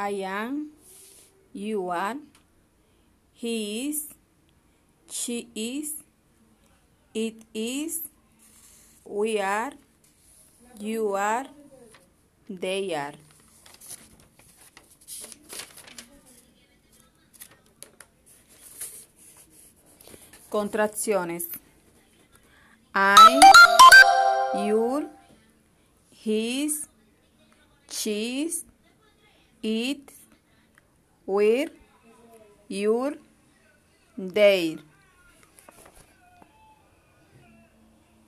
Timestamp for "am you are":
0.10-2.14